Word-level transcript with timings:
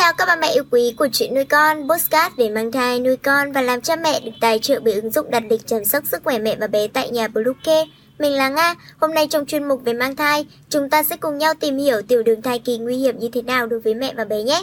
chào 0.00 0.12
các 0.12 0.26
bà 0.26 0.36
mẹ 0.36 0.52
yêu 0.52 0.64
quý 0.70 0.94
của 0.96 1.08
chuyện 1.12 1.34
nuôi 1.34 1.44
con, 1.44 1.88
postcard 1.88 2.36
về 2.36 2.48
mang 2.48 2.72
thai, 2.72 3.00
nuôi 3.00 3.16
con 3.16 3.52
và 3.52 3.62
làm 3.62 3.80
cha 3.80 3.96
mẹ 3.96 4.20
được 4.20 4.30
tài 4.40 4.58
trợ 4.58 4.80
bởi 4.80 4.94
ứng 4.94 5.10
dụng 5.10 5.30
đặt 5.30 5.42
lịch 5.50 5.66
chăm 5.66 5.84
sóc 5.84 6.04
sức 6.06 6.24
khỏe 6.24 6.38
mẹ 6.38 6.56
và 6.60 6.66
bé 6.66 6.88
tại 6.88 7.10
nhà 7.10 7.28
Bluecare. 7.28 7.84
Mình 8.18 8.32
là 8.32 8.48
Nga, 8.48 8.74
hôm 9.00 9.14
nay 9.14 9.26
trong 9.30 9.46
chuyên 9.46 9.68
mục 9.68 9.80
về 9.84 9.92
mang 9.92 10.16
thai, 10.16 10.46
chúng 10.68 10.90
ta 10.90 11.02
sẽ 11.02 11.16
cùng 11.16 11.38
nhau 11.38 11.54
tìm 11.54 11.78
hiểu 11.78 12.02
tiểu 12.02 12.22
đường 12.22 12.42
thai 12.42 12.58
kỳ 12.58 12.78
nguy 12.78 12.96
hiểm 12.96 13.18
như 13.18 13.28
thế 13.32 13.42
nào 13.42 13.66
đối 13.66 13.80
với 13.80 13.94
mẹ 13.94 14.12
và 14.16 14.24
bé 14.24 14.42
nhé. 14.42 14.62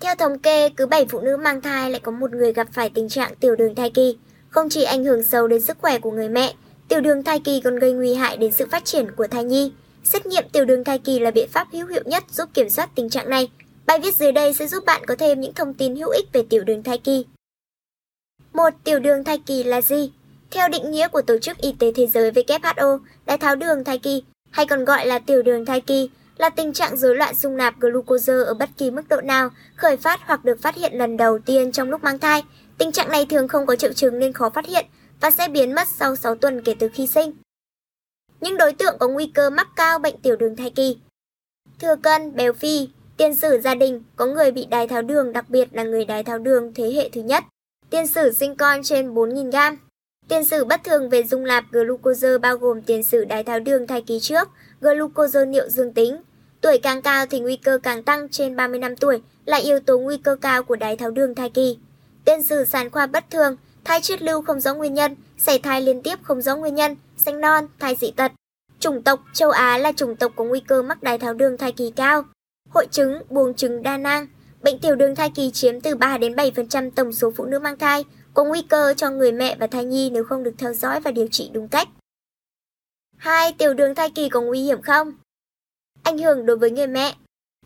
Theo 0.00 0.14
thống 0.14 0.38
kê, 0.38 0.68
cứ 0.68 0.86
7 0.86 1.06
phụ 1.08 1.20
nữ 1.20 1.36
mang 1.36 1.60
thai 1.60 1.90
lại 1.90 2.00
có 2.00 2.12
một 2.12 2.32
người 2.32 2.52
gặp 2.52 2.68
phải 2.72 2.90
tình 2.90 3.08
trạng 3.08 3.34
tiểu 3.34 3.56
đường 3.56 3.74
thai 3.74 3.90
kỳ. 3.90 4.16
Không 4.48 4.68
chỉ 4.68 4.82
ảnh 4.82 5.04
hưởng 5.04 5.22
sâu 5.22 5.48
đến 5.48 5.60
sức 5.60 5.78
khỏe 5.80 5.98
của 5.98 6.10
người 6.10 6.28
mẹ, 6.28 6.54
tiểu 6.88 7.00
đường 7.00 7.24
thai 7.24 7.40
kỳ 7.40 7.60
còn 7.64 7.78
gây 7.78 7.92
nguy 7.92 8.14
hại 8.14 8.36
đến 8.36 8.52
sự 8.52 8.66
phát 8.70 8.84
triển 8.84 9.06
của 9.16 9.26
thai 9.26 9.44
nhi. 9.44 9.72
Xét 10.04 10.26
nghiệm 10.26 10.44
tiểu 10.52 10.64
đường 10.64 10.84
thai 10.84 10.98
kỳ 10.98 11.18
là 11.18 11.30
biện 11.30 11.48
pháp 11.48 11.68
hữu 11.72 11.86
hiệu 11.86 12.02
nhất 12.06 12.24
giúp 12.32 12.48
kiểm 12.54 12.70
soát 12.70 12.90
tình 12.94 13.10
trạng 13.10 13.30
này. 13.30 13.50
Bài 13.86 13.98
viết 14.02 14.14
dưới 14.14 14.32
đây 14.32 14.54
sẽ 14.54 14.66
giúp 14.66 14.84
bạn 14.84 15.02
có 15.06 15.16
thêm 15.18 15.40
những 15.40 15.54
thông 15.54 15.74
tin 15.74 15.96
hữu 15.96 16.08
ích 16.08 16.32
về 16.32 16.42
tiểu 16.48 16.64
đường 16.64 16.82
thai 16.82 16.98
kỳ. 16.98 17.24
Một 18.52 18.70
Tiểu 18.84 18.98
đường 18.98 19.24
thai 19.24 19.38
kỳ 19.38 19.64
là 19.64 19.82
gì? 19.82 20.12
Theo 20.50 20.68
định 20.68 20.90
nghĩa 20.90 21.08
của 21.08 21.22
Tổ 21.22 21.38
chức 21.38 21.58
Y 21.58 21.72
tế 21.78 21.92
Thế 21.94 22.06
giới 22.06 22.30
WHO, 22.30 22.98
đái 23.26 23.38
tháo 23.38 23.56
đường 23.56 23.84
thai 23.84 23.98
kỳ, 23.98 24.22
hay 24.50 24.66
còn 24.66 24.84
gọi 24.84 25.06
là 25.06 25.18
tiểu 25.18 25.42
đường 25.42 25.64
thai 25.64 25.80
kỳ, 25.80 26.10
là 26.38 26.50
tình 26.50 26.72
trạng 26.72 26.96
rối 26.96 27.16
loạn 27.16 27.34
dung 27.34 27.56
nạp 27.56 27.80
glucose 27.80 28.32
ở 28.32 28.54
bất 28.54 28.68
kỳ 28.76 28.90
mức 28.90 29.08
độ 29.08 29.20
nào, 29.20 29.50
khởi 29.76 29.96
phát 29.96 30.20
hoặc 30.22 30.44
được 30.44 30.60
phát 30.60 30.74
hiện 30.74 30.92
lần 30.94 31.16
đầu 31.16 31.38
tiên 31.38 31.72
trong 31.72 31.90
lúc 31.90 32.04
mang 32.04 32.18
thai. 32.18 32.42
Tình 32.78 32.92
trạng 32.92 33.08
này 33.08 33.26
thường 33.26 33.48
không 33.48 33.66
có 33.66 33.76
triệu 33.76 33.92
chứng 33.92 34.18
nên 34.18 34.32
khó 34.32 34.50
phát 34.50 34.66
hiện 34.66 34.86
và 35.20 35.30
sẽ 35.30 35.48
biến 35.48 35.74
mất 35.74 35.88
sau 35.98 36.16
6 36.16 36.34
tuần 36.34 36.62
kể 36.62 36.74
từ 36.78 36.88
khi 36.94 37.06
sinh. 37.06 37.32
Những 38.40 38.56
đối 38.56 38.72
tượng 38.72 38.98
có 38.98 39.08
nguy 39.08 39.26
cơ 39.34 39.50
mắc 39.50 39.68
cao 39.76 39.98
bệnh 39.98 40.16
tiểu 40.22 40.36
đường 40.36 40.56
thai 40.56 40.70
kỳ. 40.70 40.96
Thừa 41.80 41.96
cân, 42.02 42.36
béo 42.36 42.52
phì, 42.52 42.88
tiền 43.16 43.34
sử 43.34 43.60
gia 43.64 43.74
đình 43.74 44.02
có 44.16 44.26
người 44.26 44.50
bị 44.50 44.66
đái 44.66 44.88
tháo 44.88 45.02
đường 45.02 45.32
đặc 45.32 45.50
biệt 45.50 45.68
là 45.72 45.82
người 45.82 46.04
đái 46.04 46.24
tháo 46.24 46.38
đường 46.38 46.72
thế 46.74 46.92
hệ 46.92 47.08
thứ 47.08 47.22
nhất. 47.22 47.44
Tiền 47.90 48.06
sử 48.06 48.32
sinh 48.32 48.56
con 48.56 48.82
trên 48.82 49.14
4.000 49.14 49.50
gram. 49.50 49.78
Tiền 50.28 50.44
sử 50.44 50.64
bất 50.64 50.84
thường 50.84 51.08
về 51.08 51.22
dung 51.22 51.44
nạp 51.44 51.64
glucose 51.70 52.38
bao 52.38 52.56
gồm 52.56 52.82
tiền 52.82 53.02
sử 53.02 53.24
đái 53.24 53.44
tháo 53.44 53.60
đường 53.60 53.86
thai 53.86 54.02
kỳ 54.02 54.20
trước, 54.20 54.48
glucose 54.80 55.44
niệu 55.44 55.68
dương 55.68 55.92
tính, 55.92 56.16
Tuổi 56.60 56.78
càng 56.78 57.02
cao 57.02 57.26
thì 57.26 57.40
nguy 57.40 57.56
cơ 57.56 57.78
càng 57.82 58.02
tăng 58.02 58.28
trên 58.28 58.56
30 58.56 58.78
năm 58.78 58.96
tuổi 58.96 59.22
là 59.44 59.56
yếu 59.56 59.80
tố 59.80 59.98
nguy 59.98 60.16
cơ 60.16 60.36
cao 60.36 60.62
của 60.62 60.76
đái 60.76 60.96
tháo 60.96 61.10
đường 61.10 61.34
thai 61.34 61.50
kỳ. 61.50 61.78
Tiền 62.24 62.42
sử 62.42 62.64
sản 62.64 62.90
khoa 62.90 63.06
bất 63.06 63.24
thường, 63.30 63.56
thai 63.84 64.00
chết 64.02 64.22
lưu 64.22 64.42
không 64.42 64.60
rõ 64.60 64.74
nguyên 64.74 64.94
nhân, 64.94 65.16
sảy 65.38 65.58
thai 65.58 65.80
liên 65.82 66.02
tiếp 66.02 66.18
không 66.22 66.42
rõ 66.42 66.56
nguyên 66.56 66.74
nhân, 66.74 66.96
sinh 67.16 67.40
non, 67.40 67.66
thai 67.78 67.96
dị 68.00 68.10
tật. 68.10 68.32
Chủng 68.80 69.02
tộc 69.02 69.20
châu 69.32 69.50
Á 69.50 69.78
là 69.78 69.92
chủng 69.92 70.16
tộc 70.16 70.32
có 70.36 70.44
nguy 70.44 70.60
cơ 70.60 70.82
mắc 70.82 71.02
đái 71.02 71.18
tháo 71.18 71.34
đường 71.34 71.58
thai 71.58 71.72
kỳ 71.72 71.92
cao. 71.96 72.22
Hội 72.70 72.86
chứng, 72.90 73.22
buồng 73.30 73.54
trứng 73.54 73.82
đa 73.82 73.96
nang. 73.96 74.26
Bệnh 74.62 74.78
tiểu 74.78 74.96
đường 74.96 75.14
thai 75.14 75.30
kỳ 75.30 75.50
chiếm 75.50 75.80
từ 75.80 75.94
3 75.94 76.18
đến 76.18 76.32
7% 76.32 76.90
tổng 76.90 77.12
số 77.12 77.32
phụ 77.36 77.44
nữ 77.44 77.58
mang 77.58 77.78
thai, 77.78 78.04
có 78.34 78.44
nguy 78.44 78.62
cơ 78.62 78.94
cho 78.96 79.10
người 79.10 79.32
mẹ 79.32 79.56
và 79.60 79.66
thai 79.66 79.84
nhi 79.84 80.10
nếu 80.10 80.24
không 80.24 80.42
được 80.42 80.54
theo 80.58 80.74
dõi 80.74 81.00
và 81.00 81.10
điều 81.10 81.26
trị 81.30 81.50
đúng 81.52 81.68
cách. 81.68 81.88
2. 83.16 83.52
Tiểu 83.52 83.74
đường 83.74 83.94
thai 83.94 84.10
kỳ 84.10 84.28
có 84.28 84.40
nguy 84.40 84.62
hiểm 84.62 84.82
không? 84.82 85.12
Ảnh 86.08 86.18
hưởng 86.18 86.46
đối 86.46 86.56
với 86.56 86.70
người 86.70 86.86
mẹ. 86.86 87.14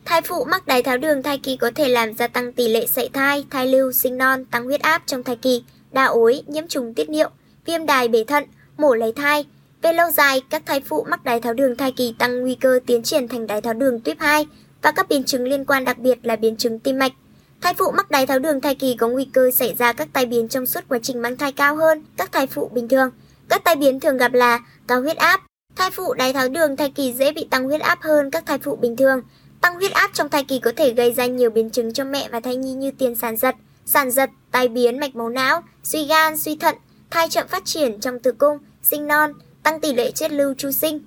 Thai 0.04 0.22
phụ 0.22 0.44
mắc 0.44 0.66
đái 0.66 0.82
tháo 0.82 0.98
đường 0.98 1.22
thai 1.22 1.38
kỳ 1.38 1.56
có 1.56 1.70
thể 1.74 1.88
làm 1.88 2.14
gia 2.14 2.26
tăng 2.26 2.52
tỷ 2.52 2.68
lệ 2.68 2.86
sảy 2.86 3.10
thai, 3.12 3.44
thai 3.50 3.66
lưu, 3.66 3.92
sinh 3.92 4.18
non, 4.18 4.44
tăng 4.44 4.64
huyết 4.64 4.80
áp 4.80 5.02
trong 5.06 5.22
thai 5.22 5.36
kỳ, 5.36 5.64
đa 5.92 6.04
ối, 6.04 6.42
nhiễm 6.46 6.68
trùng 6.68 6.94
tiết 6.94 7.10
niệu, 7.10 7.30
viêm 7.66 7.86
đài 7.86 8.08
bể 8.08 8.24
thận, 8.24 8.44
mổ 8.76 8.94
lấy 8.94 9.12
thai. 9.12 9.46
Về 9.82 9.92
lâu 9.92 10.10
dài, 10.10 10.42
các 10.50 10.62
thai 10.66 10.80
phụ 10.80 11.06
mắc 11.10 11.24
đái 11.24 11.40
tháo 11.40 11.54
đường 11.54 11.76
thai 11.76 11.92
kỳ 11.92 12.14
tăng 12.18 12.40
nguy 12.40 12.54
cơ 12.54 12.80
tiến 12.86 13.02
triển 13.02 13.28
thành 13.28 13.46
đái 13.46 13.60
tháo 13.60 13.74
đường 13.74 14.00
tuyếp 14.00 14.20
2 14.20 14.46
và 14.82 14.92
các 14.92 15.08
biến 15.08 15.24
chứng 15.24 15.44
liên 15.44 15.64
quan 15.64 15.84
đặc 15.84 15.98
biệt 15.98 16.18
là 16.22 16.36
biến 16.36 16.56
chứng 16.56 16.78
tim 16.78 16.98
mạch. 16.98 17.12
Thai 17.60 17.74
phụ 17.74 17.90
mắc 17.90 18.10
đái 18.10 18.26
tháo 18.26 18.38
đường 18.38 18.60
thai 18.60 18.74
kỳ 18.74 18.94
có 18.94 19.08
nguy 19.08 19.24
cơ 19.24 19.50
xảy 19.50 19.74
ra 19.78 19.92
các 19.92 20.08
tai 20.12 20.26
biến 20.26 20.48
trong 20.48 20.66
suốt 20.66 20.84
quá 20.88 20.98
trình 21.02 21.22
mang 21.22 21.36
thai 21.36 21.52
cao 21.52 21.76
hơn 21.76 22.04
các 22.16 22.32
thai 22.32 22.46
phụ 22.46 22.70
bình 22.72 22.88
thường. 22.88 23.10
Các 23.48 23.64
tai 23.64 23.76
biến 23.76 24.00
thường 24.00 24.16
gặp 24.16 24.32
là 24.32 24.60
cao 24.86 25.00
huyết 25.00 25.16
áp, 25.16 25.40
Thai 25.82 25.90
phụ 25.90 26.14
đái 26.14 26.32
tháo 26.32 26.48
đường 26.48 26.76
thai 26.76 26.90
kỳ 26.90 27.12
dễ 27.12 27.32
bị 27.32 27.46
tăng 27.50 27.64
huyết 27.64 27.80
áp 27.80 27.98
hơn 28.02 28.30
các 28.30 28.46
thai 28.46 28.58
phụ 28.58 28.76
bình 28.76 28.96
thường. 28.96 29.20
Tăng 29.60 29.74
huyết 29.74 29.92
áp 29.92 30.10
trong 30.14 30.28
thai 30.28 30.44
kỳ 30.44 30.58
có 30.58 30.72
thể 30.76 30.92
gây 30.92 31.12
ra 31.12 31.26
nhiều 31.26 31.50
biến 31.50 31.70
chứng 31.70 31.92
cho 31.92 32.04
mẹ 32.04 32.28
và 32.32 32.40
thai 32.40 32.56
nhi 32.56 32.72
như 32.72 32.90
tiền 32.98 33.14
sản 33.14 33.36
giật, 33.36 33.54
sản 33.86 34.10
giật, 34.10 34.30
tai 34.50 34.68
biến 34.68 35.00
mạch 35.00 35.16
máu 35.16 35.28
não, 35.28 35.62
suy 35.82 36.04
gan, 36.04 36.38
suy 36.38 36.56
thận, 36.56 36.74
thai 37.10 37.28
chậm 37.28 37.48
phát 37.48 37.64
triển 37.64 38.00
trong 38.00 38.18
tử 38.18 38.32
cung, 38.32 38.58
sinh 38.82 39.06
non, 39.06 39.32
tăng 39.62 39.80
tỷ 39.80 39.94
lệ 39.94 40.10
chết 40.10 40.32
lưu 40.32 40.54
chu 40.54 40.70
sinh. 40.70 41.00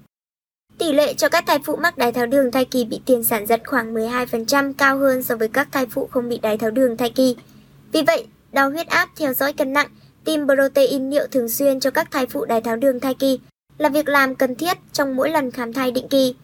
Tỷ 0.77 0.93
lệ 0.93 1.13
cho 1.13 1.29
các 1.29 1.43
thai 1.47 1.59
phụ 1.65 1.75
mắc 1.75 1.97
đái 1.97 2.11
tháo 2.11 2.25
đường 2.25 2.51
thai 2.51 2.65
kỳ 2.65 2.85
bị 2.85 3.01
tiền 3.05 3.23
sản 3.23 3.45
giật 3.45 3.61
khoảng 3.65 3.93
12% 3.93 4.73
cao 4.73 4.97
hơn 4.97 5.23
so 5.23 5.35
với 5.35 5.47
các 5.47 5.67
thai 5.71 5.85
phụ 5.85 6.07
không 6.11 6.29
bị 6.29 6.37
đái 6.37 6.57
tháo 6.57 6.71
đường 6.71 6.97
thai 6.97 7.09
kỳ. 7.09 7.35
Vì 7.91 8.01
vậy, 8.07 8.27
đo 8.51 8.67
huyết 8.67 8.87
áp 8.87 9.09
theo 9.15 9.33
dõi 9.33 9.53
cân 9.53 9.73
nặng, 9.73 9.87
tìm 10.25 10.47
protein 10.47 11.09
niệu 11.09 11.27
thường 11.31 11.49
xuyên 11.49 11.79
cho 11.79 11.91
các 11.91 12.11
thai 12.11 12.25
phụ 12.25 12.45
đái 12.45 12.61
tháo 12.61 12.75
đường 12.75 12.99
thai 12.99 13.13
kỳ 13.13 13.39
là 13.77 13.89
việc 13.89 14.07
làm 14.07 14.35
cần 14.35 14.55
thiết 14.55 14.77
trong 14.93 15.15
mỗi 15.15 15.29
lần 15.29 15.51
khám 15.51 15.73
thai 15.73 15.91
định 15.91 16.07
kỳ. 16.07 16.35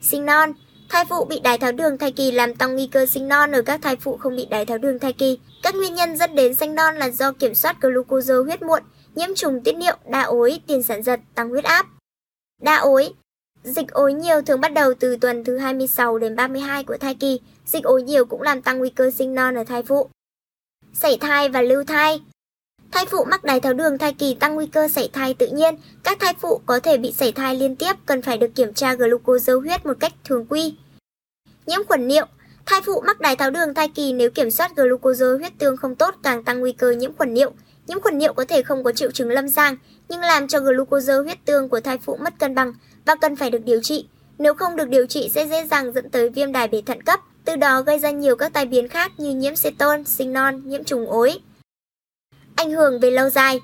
Sinh 0.00 0.26
non 0.26 0.52
Thai 0.88 1.04
phụ 1.04 1.24
bị 1.24 1.40
đái 1.40 1.58
tháo 1.58 1.72
đường 1.72 1.98
thai 1.98 2.12
kỳ 2.12 2.32
làm 2.32 2.54
tăng 2.54 2.74
nguy 2.74 2.86
cơ 2.86 3.06
sinh 3.06 3.28
non 3.28 3.52
ở 3.52 3.62
các 3.62 3.82
thai 3.82 3.96
phụ 3.96 4.16
không 4.16 4.36
bị 4.36 4.46
đái 4.50 4.66
tháo 4.66 4.78
đường 4.78 4.98
thai 4.98 5.12
kỳ. 5.12 5.38
Các 5.62 5.74
nguyên 5.74 5.94
nhân 5.94 6.16
dẫn 6.16 6.34
đến 6.34 6.54
sinh 6.54 6.74
non 6.74 6.96
là 6.96 7.10
do 7.10 7.32
kiểm 7.32 7.54
soát 7.54 7.76
glucose 7.80 8.34
huyết 8.34 8.62
muộn, 8.62 8.82
nhiễm 9.14 9.34
trùng 9.34 9.60
tiết 9.64 9.76
niệu, 9.76 9.96
đa 10.08 10.22
ối, 10.22 10.60
tiền 10.66 10.82
sản 10.82 11.02
giật, 11.02 11.20
tăng 11.34 11.50
huyết 11.50 11.64
áp. 11.64 11.86
Đa 12.62 12.76
ối 12.76 13.12
Dịch 13.64 13.90
ối 13.90 14.12
nhiều 14.12 14.42
thường 14.42 14.60
bắt 14.60 14.72
đầu 14.72 14.94
từ 14.94 15.16
tuần 15.16 15.44
thứ 15.44 15.58
26 15.58 16.18
đến 16.18 16.36
32 16.36 16.84
của 16.84 16.96
thai 16.96 17.14
kỳ. 17.14 17.40
Dịch 17.66 17.84
ối 17.84 18.02
nhiều 18.02 18.24
cũng 18.24 18.42
làm 18.42 18.62
tăng 18.62 18.78
nguy 18.78 18.90
cơ 18.90 19.10
sinh 19.10 19.34
non 19.34 19.54
ở 19.54 19.64
thai 19.64 19.82
phụ. 19.82 20.08
Sảy 20.92 21.18
thai 21.20 21.48
và 21.48 21.62
lưu 21.62 21.84
thai 21.84 22.20
Thai 22.94 23.06
phụ 23.06 23.24
mắc 23.24 23.44
đái 23.44 23.60
tháo 23.60 23.74
đường 23.74 23.98
thai 23.98 24.12
kỳ 24.12 24.34
tăng 24.34 24.54
nguy 24.54 24.66
cơ 24.66 24.88
sảy 24.88 25.10
thai 25.12 25.34
tự 25.34 25.46
nhiên. 25.46 25.74
Các 26.02 26.18
thai 26.20 26.34
phụ 26.40 26.60
có 26.66 26.80
thể 26.80 26.96
bị 26.96 27.12
sảy 27.12 27.32
thai 27.32 27.56
liên 27.56 27.76
tiếp 27.76 27.92
cần 28.06 28.22
phải 28.22 28.38
được 28.38 28.54
kiểm 28.54 28.74
tra 28.74 28.94
glucose 28.94 29.44
dấu 29.44 29.60
huyết 29.60 29.86
một 29.86 29.96
cách 30.00 30.12
thường 30.24 30.46
quy. 30.48 30.74
Nhiễm 31.66 31.84
khuẩn 31.88 32.08
niệu 32.08 32.26
Thai 32.66 32.80
phụ 32.86 33.00
mắc 33.06 33.20
đái 33.20 33.36
tháo 33.36 33.50
đường 33.50 33.74
thai 33.74 33.88
kỳ 33.88 34.12
nếu 34.12 34.30
kiểm 34.30 34.50
soát 34.50 34.76
glucose 34.76 35.24
huyết 35.38 35.52
tương 35.58 35.76
không 35.76 35.94
tốt 35.94 36.14
càng 36.22 36.44
tăng 36.44 36.60
nguy 36.60 36.72
cơ 36.72 36.90
nhiễm 36.90 37.12
khuẩn 37.16 37.34
niệu. 37.34 37.52
Nhiễm 37.86 38.00
khuẩn 38.00 38.18
niệu 38.18 38.32
có 38.32 38.44
thể 38.44 38.62
không 38.62 38.84
có 38.84 38.92
triệu 38.92 39.10
chứng 39.10 39.30
lâm 39.30 39.50
sàng, 39.50 39.76
nhưng 40.08 40.20
làm 40.20 40.48
cho 40.48 40.60
glucose 40.60 41.14
huyết 41.14 41.38
tương 41.44 41.68
của 41.68 41.80
thai 41.80 41.98
phụ 41.98 42.16
mất 42.16 42.38
cân 42.38 42.54
bằng 42.54 42.72
và 43.04 43.14
cần 43.14 43.36
phải 43.36 43.50
được 43.50 43.64
điều 43.64 43.82
trị. 43.82 44.08
Nếu 44.38 44.54
không 44.54 44.76
được 44.76 44.88
điều 44.88 45.06
trị 45.06 45.30
sẽ 45.34 45.46
dễ 45.46 45.66
dàng 45.66 45.92
dẫn 45.92 46.10
tới 46.10 46.30
viêm 46.30 46.52
đài 46.52 46.68
bể 46.68 46.82
thận 46.86 47.02
cấp, 47.02 47.20
từ 47.44 47.56
đó 47.56 47.82
gây 47.82 47.98
ra 47.98 48.10
nhiều 48.10 48.36
các 48.36 48.52
tai 48.52 48.66
biến 48.66 48.88
khác 48.88 49.12
như 49.18 49.34
nhiễm 49.34 49.54
ceton, 49.62 50.04
sinh 50.04 50.32
non, 50.32 50.62
nhiễm 50.64 50.84
trùng 50.84 51.10
ối. 51.10 51.40
Ảnh 52.56 52.70
hưởng 52.70 53.00
về 53.00 53.10
lâu 53.10 53.30
dài 53.30 53.60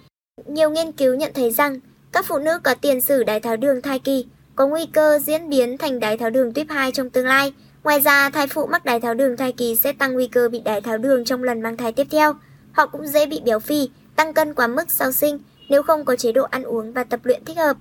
Nhiều 0.47 0.71
nghiên 0.71 0.93
cứu 0.93 1.15
nhận 1.15 1.33
thấy 1.35 1.51
rằng 1.51 1.81
các 2.13 2.25
phụ 2.29 2.39
nữ 2.39 2.59
có 2.63 2.75
tiền 2.75 3.01
sử 3.01 3.23
đái 3.23 3.41
tháo 3.41 3.57
đường 3.57 3.83
thai 3.83 3.99
kỳ 3.99 4.27
có 4.57 4.67
nguy 4.67 4.87
cơ 4.87 5.19
diễn 5.19 5.49
biến 5.49 5.79
thành 5.79 6.01
đái 6.01 6.17
tháo 6.17 6.31
đường 6.31 6.53
tuyếp 6.53 6.67
2 6.71 6.93
trong 6.93 7.11
tương 7.11 7.27
lai. 7.27 7.53
Ngoài 7.85 8.01
ra, 8.01 8.31
thai 8.31 8.47
phụ 8.47 8.67
mắc 8.67 8.85
đái 8.85 9.01
tháo 9.01 9.15
đường 9.15 9.37
thai 9.37 9.53
kỳ 9.53 9.77
sẽ 9.77 9.93
tăng 9.93 10.13
nguy 10.13 10.27
cơ 10.27 10.49
bị 10.49 10.61
đái 10.61 10.81
tháo 10.81 10.99
đường 10.99 11.25
trong 11.25 11.43
lần 11.43 11.61
mang 11.61 11.77
thai 11.77 11.93
tiếp 11.93 12.07
theo. 12.11 12.35
Họ 12.73 12.87
cũng 12.87 13.07
dễ 13.07 13.27
bị 13.27 13.41
béo 13.45 13.61
phì, 13.61 13.91
tăng 14.17 14.33
cân 14.35 14.55
quá 14.55 14.67
mức 14.67 14.91
sau 14.91 15.13
sinh 15.13 15.39
nếu 15.69 15.83
không 15.83 16.05
có 16.05 16.17
chế 16.17 16.33
độ 16.33 16.43
ăn 16.43 16.63
uống 16.63 16.93
và 16.93 17.05
tập 17.05 17.21
luyện 17.25 17.45
thích 17.45 17.57
hợp. 17.57 17.77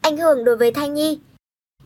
Ảnh 0.00 0.16
hưởng 0.16 0.44
đối 0.44 0.56
với 0.56 0.72
thai 0.72 0.88
nhi 0.88 1.18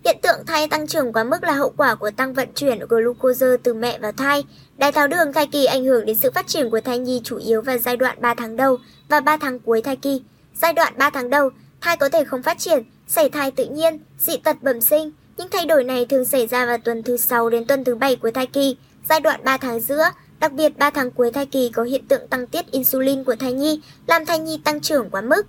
Hiện 0.06 0.19
tượng 0.23 0.47
thai 0.47 0.69
tăng 0.69 0.87
trưởng 0.87 1.12
quá 1.12 1.25
mức 1.25 1.44
là 1.44 1.53
hậu 1.53 1.73
quả 1.76 1.94
của 1.94 2.11
tăng 2.11 2.35
vận 2.35 2.49
chuyển 2.55 2.79
glucose 2.88 3.47
từ 3.62 3.75
mẹ 3.75 3.99
vào 3.99 4.12
thai. 4.12 4.44
Đái 4.76 4.93
tháo 4.93 5.08
đường 5.08 5.32
thai 5.32 5.47
kỳ 5.47 5.64
ảnh 5.64 5.85
hưởng 5.85 6.06
đến 6.06 6.17
sự 6.17 6.31
phát 6.31 6.47
triển 6.47 6.70
của 6.70 6.81
thai 6.81 6.99
nhi 6.99 7.20
chủ 7.25 7.37
yếu 7.37 7.62
vào 7.62 7.79
giai 7.79 7.97
đoạn 7.97 8.19
3 8.20 8.35
tháng 8.35 8.56
đầu 8.56 8.79
và 9.08 9.20
3 9.20 9.37
tháng 9.37 9.58
cuối 9.58 9.82
thai 9.82 9.97
kỳ. 9.97 10.23
Giai 10.55 10.73
đoạn 10.73 10.93
3 10.97 11.11
tháng 11.11 11.31
đầu, 11.31 11.50
thai 11.81 11.97
có 11.97 12.08
thể 12.08 12.25
không 12.25 12.43
phát 12.43 12.58
triển, 12.58 12.82
xảy 13.06 13.29
thai 13.29 13.50
tự 13.50 13.64
nhiên, 13.64 13.99
dị 14.19 14.37
tật 14.37 14.62
bẩm 14.62 14.81
sinh. 14.81 15.11
Những 15.37 15.49
thay 15.50 15.67
đổi 15.67 15.85
này 15.85 16.06
thường 16.06 16.25
xảy 16.25 16.47
ra 16.47 16.67
vào 16.67 16.79
tuần 16.79 17.02
thứ 17.02 17.17
6 17.17 17.50
đến 17.50 17.64
tuần 17.64 17.85
thứ 17.85 17.94
7 17.94 18.17
của 18.17 18.31
thai 18.31 18.47
kỳ. 18.47 18.76
Giai 19.09 19.20
đoạn 19.20 19.41
3 19.44 19.56
tháng 19.56 19.81
giữa, 19.81 20.05
đặc 20.41 20.52
biệt 20.52 20.79
3 20.79 20.91
tháng 20.91 21.11
cuối 21.11 21.32
thai 21.32 21.47
kỳ 21.47 21.70
có 21.75 21.82
hiện 21.82 22.09
tượng 22.09 22.29
tăng 22.29 22.47
tiết 22.47 22.70
insulin 22.70 23.25
của 23.25 23.37
thai 23.37 23.52
nhi, 23.52 23.81
làm 24.06 24.26
thai 24.26 24.38
nhi 24.38 24.61
tăng 24.64 24.81
trưởng 24.81 25.11
quá 25.11 25.20
mức. 25.20 25.47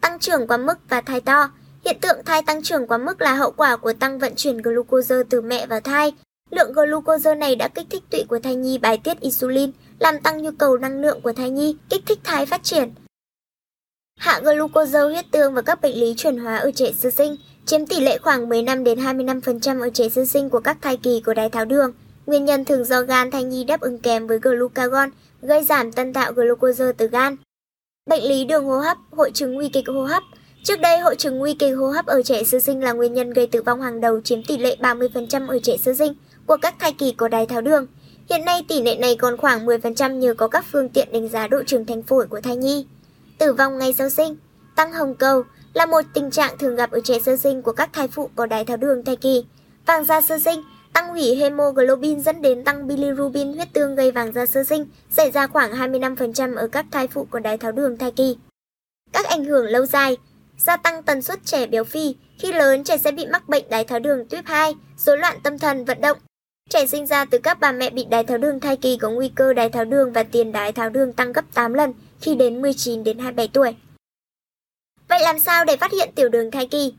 Tăng 0.00 0.18
trưởng 0.18 0.46
quá 0.46 0.56
mức 0.56 0.78
và 0.88 1.00
thai 1.00 1.20
to 1.20 1.50
Hiện 1.84 2.00
tượng 2.00 2.24
thai 2.24 2.42
tăng 2.42 2.62
trưởng 2.62 2.86
quá 2.86 2.98
mức 2.98 3.20
là 3.20 3.34
hậu 3.34 3.50
quả 3.50 3.76
của 3.76 3.92
tăng 3.92 4.18
vận 4.18 4.32
chuyển 4.36 4.56
glucose 4.56 5.14
từ 5.30 5.40
mẹ 5.40 5.66
vào 5.66 5.80
thai. 5.80 6.12
Lượng 6.50 6.72
glucose 6.72 7.34
này 7.34 7.56
đã 7.56 7.68
kích 7.68 7.86
thích 7.90 8.02
tụy 8.10 8.24
của 8.28 8.38
thai 8.38 8.54
nhi 8.54 8.78
bài 8.78 8.98
tiết 9.04 9.20
insulin, 9.20 9.70
làm 9.98 10.20
tăng 10.20 10.42
nhu 10.42 10.50
cầu 10.58 10.78
năng 10.78 11.00
lượng 11.00 11.20
của 11.20 11.32
thai 11.32 11.50
nhi, 11.50 11.76
kích 11.90 12.02
thích 12.06 12.18
thai 12.24 12.46
phát 12.46 12.62
triển. 12.62 12.90
Hạ 14.18 14.40
glucose 14.44 15.00
huyết 15.00 15.24
tương 15.30 15.54
và 15.54 15.62
các 15.62 15.80
bệnh 15.80 16.00
lý 16.00 16.14
chuyển 16.16 16.38
hóa 16.38 16.56
ở 16.56 16.70
trẻ 16.74 16.92
sơ 16.92 17.10
sinh 17.10 17.36
chiếm 17.66 17.86
tỷ 17.86 18.00
lệ 18.00 18.18
khoảng 18.18 18.48
15 18.48 18.84
đến 18.84 18.98
25% 18.98 19.80
ở 19.80 19.90
trẻ 19.90 20.08
sơ 20.08 20.24
sinh 20.24 20.50
của 20.50 20.60
các 20.60 20.76
thai 20.80 20.96
kỳ 20.96 21.22
của 21.26 21.34
đái 21.34 21.50
tháo 21.50 21.64
đường. 21.64 21.92
Nguyên 22.26 22.44
nhân 22.44 22.64
thường 22.64 22.84
do 22.84 23.02
gan 23.02 23.30
thai 23.30 23.44
nhi 23.44 23.64
đáp 23.64 23.80
ứng 23.80 23.98
kém 23.98 24.26
với 24.26 24.38
glucagon, 24.38 25.10
gây 25.42 25.64
giảm 25.64 25.92
tân 25.92 26.12
tạo 26.12 26.32
glucose 26.32 26.92
từ 26.96 27.08
gan. 27.08 27.36
Bệnh 28.06 28.24
lý 28.24 28.44
đường 28.44 28.64
hô 28.64 28.78
hấp, 28.78 28.96
hội 29.10 29.30
chứng 29.34 29.54
nguy 29.54 29.68
kịch 29.68 29.88
hô 29.88 30.04
hấp. 30.04 30.22
Trước 30.64 30.80
đây, 30.80 30.98
hội 30.98 31.16
chứng 31.16 31.38
nguy 31.38 31.54
kịch 31.54 31.76
hô 31.76 31.86
hấp 31.86 32.06
ở 32.06 32.22
trẻ 32.22 32.44
sơ 32.44 32.60
sinh 32.60 32.80
là 32.80 32.92
nguyên 32.92 33.14
nhân 33.14 33.30
gây 33.30 33.46
tử 33.46 33.62
vong 33.62 33.80
hàng 33.80 34.00
đầu 34.00 34.20
chiếm 34.20 34.42
tỷ 34.42 34.58
lệ 34.58 34.76
30% 34.80 35.48
ở 35.48 35.58
trẻ 35.62 35.76
sơ 35.76 35.94
sinh 35.94 36.14
của 36.46 36.56
các 36.62 36.74
thai 36.78 36.92
kỳ 36.92 37.12
có 37.12 37.28
đái 37.28 37.46
tháo 37.46 37.60
đường. 37.60 37.86
Hiện 38.30 38.44
nay 38.44 38.64
tỷ 38.68 38.82
lệ 38.82 38.96
này 38.96 39.16
còn 39.16 39.36
khoảng 39.36 39.66
10% 39.66 40.18
nhờ 40.18 40.34
có 40.34 40.48
các 40.48 40.64
phương 40.72 40.88
tiện 40.88 41.12
đánh 41.12 41.28
giá 41.28 41.48
độ 41.48 41.62
trưởng 41.66 41.86
thành 41.86 42.02
phổi 42.02 42.26
của 42.26 42.40
thai 42.40 42.56
nhi. 42.56 42.86
Tử 43.38 43.52
vong 43.52 43.78
ngay 43.78 43.92
sau 43.92 44.10
sinh, 44.10 44.36
tăng 44.76 44.92
hồng 44.92 45.14
cầu 45.14 45.42
là 45.74 45.86
một 45.86 46.00
tình 46.14 46.30
trạng 46.30 46.58
thường 46.58 46.76
gặp 46.76 46.90
ở 46.90 47.00
trẻ 47.04 47.18
sơ 47.18 47.36
sinh 47.36 47.62
của 47.62 47.72
các 47.72 47.90
thai 47.92 48.08
phụ 48.08 48.30
có 48.36 48.46
đái 48.46 48.64
tháo 48.64 48.76
đường 48.76 49.04
thai 49.04 49.16
kỳ. 49.16 49.44
Vàng 49.86 50.04
da 50.04 50.20
sơ 50.20 50.38
sinh, 50.38 50.62
tăng 50.92 51.08
hủy 51.08 51.34
hemoglobin 51.34 52.20
dẫn 52.20 52.42
đến 52.42 52.64
tăng 52.64 52.86
bilirubin 52.86 53.52
huyết 53.52 53.72
tương 53.72 53.96
gây 53.96 54.10
vàng 54.10 54.32
da 54.32 54.46
sơ 54.46 54.64
sinh, 54.64 54.86
xảy 55.10 55.30
ra 55.30 55.46
khoảng 55.46 55.72
25% 55.72 56.56
ở 56.56 56.68
các 56.68 56.86
thai 56.90 57.08
phụ 57.08 57.26
có 57.30 57.38
đái 57.38 57.58
tháo 57.58 57.72
đường 57.72 57.98
thai 57.98 58.10
kỳ. 58.10 58.36
Các 59.12 59.26
ảnh 59.26 59.44
hưởng 59.44 59.66
lâu 59.66 59.86
dài, 59.86 60.16
gia 60.62 60.76
tăng 60.76 61.02
tần 61.02 61.22
suất 61.22 61.38
trẻ 61.44 61.66
béo 61.66 61.84
phì, 61.84 62.14
khi 62.38 62.52
lớn 62.52 62.84
trẻ 62.84 62.98
sẽ 62.98 63.12
bị 63.12 63.26
mắc 63.26 63.48
bệnh 63.48 63.64
đái 63.70 63.84
tháo 63.84 63.98
đường 63.98 64.28
tuyếp 64.28 64.46
2, 64.46 64.74
rối 64.96 65.18
loạn 65.18 65.38
tâm 65.42 65.58
thần, 65.58 65.84
vận 65.84 66.00
động, 66.00 66.18
Trẻ 66.72 66.86
sinh 66.86 67.06
ra 67.06 67.24
từ 67.24 67.38
các 67.38 67.60
bà 67.60 67.72
mẹ 67.72 67.90
bị 67.90 68.04
đái 68.04 68.24
tháo 68.24 68.38
đường 68.38 68.60
thai 68.60 68.76
kỳ 68.76 68.96
có 68.96 69.10
nguy 69.10 69.28
cơ 69.28 69.52
đái 69.52 69.70
tháo 69.70 69.84
đường 69.84 70.12
và 70.12 70.22
tiền 70.22 70.52
đái 70.52 70.72
tháo 70.72 70.90
đường 70.90 71.12
tăng 71.12 71.32
gấp 71.32 71.44
8 71.54 71.74
lần 71.74 71.92
khi 72.20 72.34
đến 72.34 72.62
19 72.62 73.04
đến 73.04 73.18
27 73.18 73.48
tuổi. 73.52 73.76
Vậy 75.08 75.20
làm 75.22 75.38
sao 75.38 75.64
để 75.64 75.76
phát 75.76 75.92
hiện 75.92 76.10
tiểu 76.14 76.28
đường 76.28 76.50
thai 76.50 76.66
kỳ? 76.66 76.94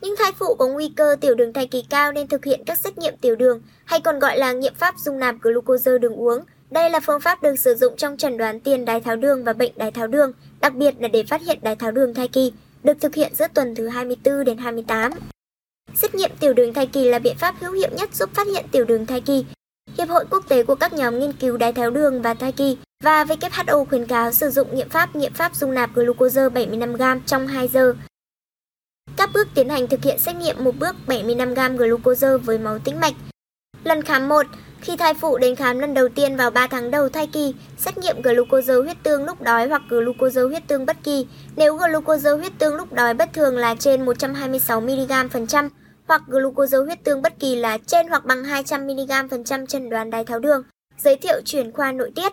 Những 0.00 0.14
thai 0.18 0.32
phụ 0.38 0.54
có 0.54 0.68
nguy 0.68 0.88
cơ 0.96 1.16
tiểu 1.20 1.34
đường 1.34 1.52
thai 1.52 1.66
kỳ 1.66 1.84
cao 1.90 2.12
nên 2.12 2.28
thực 2.28 2.44
hiện 2.44 2.64
các 2.66 2.78
xét 2.78 2.98
nghiệm 2.98 3.16
tiểu 3.16 3.36
đường 3.36 3.62
hay 3.84 4.00
còn 4.00 4.18
gọi 4.18 4.38
là 4.38 4.52
nghiệm 4.52 4.74
pháp 4.74 4.94
dung 4.98 5.18
nạp 5.18 5.34
glucose 5.40 5.98
đường 5.98 6.16
uống. 6.16 6.44
Đây 6.70 6.90
là 6.90 7.00
phương 7.00 7.20
pháp 7.20 7.42
được 7.42 7.56
sử 7.56 7.74
dụng 7.74 7.96
trong 7.96 8.16
chẩn 8.16 8.36
đoán 8.36 8.60
tiền 8.60 8.84
đái 8.84 9.00
tháo 9.00 9.16
đường 9.16 9.44
và 9.44 9.52
bệnh 9.52 9.72
đái 9.76 9.90
tháo 9.90 10.06
đường, 10.06 10.32
đặc 10.60 10.74
biệt 10.74 10.94
là 11.00 11.08
để 11.08 11.22
phát 11.22 11.42
hiện 11.42 11.58
đái 11.62 11.76
tháo 11.76 11.90
đường 11.90 12.14
thai 12.14 12.28
kỳ, 12.28 12.52
được 12.84 13.00
thực 13.00 13.14
hiện 13.14 13.34
giữa 13.34 13.46
tuần 13.54 13.74
thứ 13.74 13.88
24 13.88 14.44
đến 14.44 14.58
28. 14.58 15.12
Xét 15.94 16.14
nghiệm 16.14 16.30
tiểu 16.40 16.52
đường 16.52 16.74
thai 16.74 16.86
kỳ 16.86 17.08
là 17.08 17.18
biện 17.18 17.36
pháp 17.38 17.54
hữu 17.60 17.72
hiệu 17.72 17.90
nhất 17.92 18.14
giúp 18.14 18.30
phát 18.34 18.46
hiện 18.46 18.66
tiểu 18.70 18.84
đường 18.84 19.06
thai 19.06 19.20
kỳ. 19.20 19.44
Hiệp 19.98 20.08
hội 20.08 20.24
quốc 20.30 20.44
tế 20.48 20.62
của 20.62 20.74
các 20.74 20.92
nhóm 20.92 21.18
nghiên 21.18 21.32
cứu 21.32 21.56
đái 21.56 21.72
tháo 21.72 21.90
đường 21.90 22.22
và 22.22 22.34
thai 22.34 22.52
kỳ 22.52 22.76
và 23.04 23.24
WHO 23.24 23.84
khuyến 23.84 24.06
cáo 24.06 24.32
sử 24.32 24.50
dụng 24.50 24.76
nghiệm 24.76 24.88
pháp 24.88 25.16
nghiệm 25.16 25.32
pháp 25.32 25.56
dung 25.56 25.74
nạp 25.74 25.94
glucose 25.94 26.48
75g 26.48 27.20
trong 27.26 27.46
2 27.46 27.68
giờ. 27.68 27.94
Các 29.16 29.30
bước 29.34 29.48
tiến 29.54 29.68
hành 29.68 29.86
thực 29.86 30.02
hiện 30.02 30.18
xét 30.18 30.36
nghiệm 30.36 30.64
một 30.64 30.74
bước 30.78 30.96
75g 31.06 31.76
glucose 31.76 32.36
với 32.36 32.58
máu 32.58 32.78
tĩnh 32.78 33.00
mạch. 33.00 33.14
Lần 33.84 34.02
khám 34.02 34.28
1, 34.28 34.46
khi 34.86 34.96
thai 34.96 35.14
phụ 35.14 35.38
đến 35.38 35.56
khám 35.56 35.78
lần 35.78 35.94
đầu 35.94 36.08
tiên 36.08 36.36
vào 36.36 36.50
3 36.50 36.66
tháng 36.66 36.90
đầu 36.90 37.08
thai 37.08 37.26
kỳ, 37.26 37.54
xét 37.78 37.98
nghiệm 37.98 38.22
glucose 38.22 38.74
huyết 38.74 38.96
tương 39.02 39.24
lúc 39.24 39.42
đói 39.42 39.68
hoặc 39.68 39.82
glucose 39.88 40.40
huyết 40.40 40.62
tương 40.68 40.86
bất 40.86 40.96
kỳ. 41.04 41.26
Nếu 41.56 41.76
glucose 41.76 42.30
huyết 42.30 42.52
tương 42.58 42.74
lúc 42.74 42.92
đói 42.92 43.14
bất 43.14 43.32
thường 43.32 43.56
là 43.56 43.74
trên 43.74 44.04
126 44.04 44.80
mg 44.80 45.28
phần 45.32 45.46
trăm, 45.46 45.68
hoặc 46.06 46.22
glucose 46.26 46.78
huyết 46.78 47.04
tương 47.04 47.22
bất 47.22 47.32
kỳ 47.38 47.54
là 47.54 47.78
trên 47.86 48.08
hoặc 48.08 48.24
bằng 48.24 48.42
200mg 48.42 49.28
phần 49.28 49.44
trăm 49.44 49.66
chẩn 49.66 49.90
đoán 49.90 50.10
đái 50.10 50.24
tháo 50.24 50.38
đường, 50.38 50.62
giới 50.98 51.16
thiệu 51.16 51.40
chuyển 51.44 51.72
khoa 51.72 51.92
nội 51.92 52.12
tiết. 52.14 52.32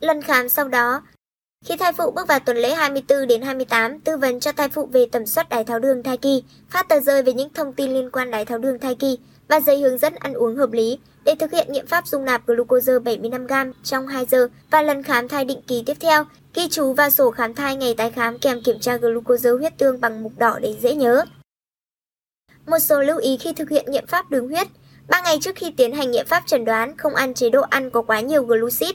Lần 0.00 0.22
khám 0.22 0.48
sau 0.48 0.68
đó, 0.68 1.02
khi 1.64 1.76
thai 1.76 1.92
phụ 1.92 2.10
bước 2.10 2.28
vào 2.28 2.38
tuần 2.38 2.56
lễ 2.56 2.74
24 2.74 3.26
đến 3.26 3.42
28, 3.42 4.00
tư 4.00 4.16
vấn 4.16 4.40
cho 4.40 4.52
thai 4.52 4.68
phụ 4.68 4.86
về 4.86 5.06
tầm 5.12 5.26
soát 5.26 5.48
đái 5.48 5.64
tháo 5.64 5.78
đường 5.78 6.02
thai 6.02 6.16
kỳ, 6.16 6.44
phát 6.70 6.88
tờ 6.88 7.00
rơi 7.00 7.22
về 7.22 7.32
những 7.32 7.52
thông 7.54 7.72
tin 7.72 7.94
liên 7.94 8.10
quan 8.10 8.30
đái 8.30 8.44
tháo 8.44 8.58
đường 8.58 8.78
thai 8.78 8.94
kỳ 8.94 9.18
và 9.48 9.60
giấy 9.60 9.80
hướng 9.80 9.98
dẫn 9.98 10.14
ăn 10.14 10.34
uống 10.34 10.56
hợp 10.56 10.72
lý 10.72 10.98
để 11.24 11.34
thực 11.34 11.52
hiện 11.52 11.72
nghiệm 11.72 11.86
pháp 11.86 12.06
dung 12.06 12.24
nạp 12.24 12.46
glucose 12.46 12.92
75g 12.92 13.72
trong 13.82 14.06
2 14.06 14.26
giờ 14.26 14.48
và 14.70 14.82
lần 14.82 15.02
khám 15.02 15.28
thai 15.28 15.44
định 15.44 15.62
kỳ 15.66 15.82
tiếp 15.86 15.96
theo, 16.00 16.24
ghi 16.54 16.68
chú 16.68 16.92
vào 16.92 17.10
sổ 17.10 17.30
khám 17.30 17.54
thai 17.54 17.76
ngày 17.76 17.94
tái 17.94 18.10
khám 18.10 18.38
kèm 18.38 18.62
kiểm 18.62 18.78
tra 18.80 18.96
glucose 18.96 19.50
huyết 19.50 19.78
tương 19.78 20.00
bằng 20.00 20.22
mục 20.22 20.32
đỏ 20.38 20.58
để 20.62 20.76
dễ 20.80 20.94
nhớ. 20.94 21.24
Một 22.66 22.78
số 22.78 23.00
lưu 23.02 23.18
ý 23.18 23.36
khi 23.36 23.52
thực 23.52 23.70
hiện 23.70 23.84
nghiệm 23.88 24.06
pháp 24.06 24.30
đường 24.30 24.48
huyết. 24.48 24.66
3 25.08 25.22
ngày 25.22 25.38
trước 25.40 25.56
khi 25.56 25.70
tiến 25.70 25.92
hành 25.92 26.10
nghiệm 26.10 26.26
pháp 26.26 26.42
chẩn 26.46 26.64
đoán, 26.64 26.96
không 26.96 27.14
ăn 27.14 27.34
chế 27.34 27.50
độ 27.50 27.60
ăn 27.60 27.90
có 27.90 28.02
quá 28.02 28.20
nhiều 28.20 28.42
glucid, 28.42 28.90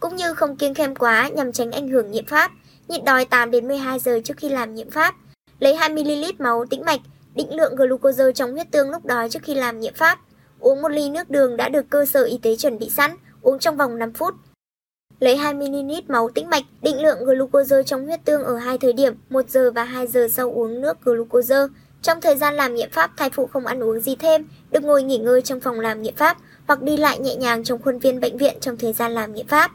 cũng 0.00 0.16
như 0.16 0.34
không 0.34 0.56
kiêng 0.56 0.74
khem 0.74 0.96
quá 0.96 1.28
nhằm 1.28 1.52
tránh 1.52 1.72
ảnh 1.72 1.88
hưởng 1.88 2.10
nghiệm 2.10 2.26
pháp. 2.26 2.50
Nhịn 2.88 3.04
đói 3.04 3.24
8 3.24 3.50
đến 3.50 3.68
12 3.68 3.98
giờ 3.98 4.20
trước 4.24 4.34
khi 4.36 4.48
làm 4.48 4.74
nghiệm 4.74 4.90
pháp. 4.90 5.14
Lấy 5.58 5.76
2 5.76 5.88
ml 5.88 6.24
máu 6.38 6.64
tĩnh 6.70 6.84
mạch, 6.84 7.00
định 7.36 7.56
lượng 7.56 7.76
glucose 7.76 8.32
trong 8.32 8.52
huyết 8.52 8.70
tương 8.70 8.90
lúc 8.90 9.04
đói 9.04 9.28
trước 9.28 9.42
khi 9.42 9.54
làm 9.54 9.80
nghiệm 9.80 9.94
pháp. 9.94 10.18
Uống 10.60 10.82
một 10.82 10.88
ly 10.88 11.10
nước 11.10 11.30
đường 11.30 11.56
đã 11.56 11.68
được 11.68 11.90
cơ 11.90 12.06
sở 12.06 12.24
y 12.24 12.38
tế 12.42 12.56
chuẩn 12.56 12.78
bị 12.78 12.90
sẵn, 12.90 13.16
uống 13.42 13.58
trong 13.58 13.76
vòng 13.76 13.98
5 13.98 14.12
phút. 14.12 14.34
Lấy 15.20 15.36
2 15.36 15.54
ml 15.54 15.92
máu 16.08 16.28
tĩnh 16.34 16.50
mạch, 16.50 16.64
định 16.82 17.02
lượng 17.02 17.24
glucose 17.24 17.82
trong 17.82 18.04
huyết 18.04 18.24
tương 18.24 18.44
ở 18.44 18.56
hai 18.56 18.78
thời 18.78 18.92
điểm, 18.92 19.14
1 19.30 19.50
giờ 19.50 19.70
và 19.70 19.84
2 19.84 20.06
giờ 20.06 20.28
sau 20.30 20.50
uống 20.50 20.80
nước 20.80 20.96
glucose. 21.04 21.56
Trong 22.02 22.20
thời 22.20 22.36
gian 22.36 22.54
làm 22.54 22.74
nghiệm 22.74 22.90
pháp, 22.90 23.10
thai 23.16 23.30
phụ 23.30 23.46
không 23.46 23.66
ăn 23.66 23.82
uống 23.82 24.00
gì 24.00 24.16
thêm, 24.16 24.48
được 24.70 24.84
ngồi 24.84 25.02
nghỉ 25.02 25.18
ngơi 25.18 25.42
trong 25.42 25.60
phòng 25.60 25.80
làm 25.80 26.02
nghiệm 26.02 26.16
pháp 26.16 26.36
hoặc 26.66 26.82
đi 26.82 26.96
lại 26.96 27.18
nhẹ 27.18 27.36
nhàng 27.36 27.64
trong 27.64 27.82
khuôn 27.82 27.98
viên 27.98 28.20
bệnh 28.20 28.38
viện 28.38 28.56
trong 28.60 28.76
thời 28.76 28.92
gian 28.92 29.12
làm 29.12 29.34
nghiệm 29.34 29.46
pháp. 29.46 29.70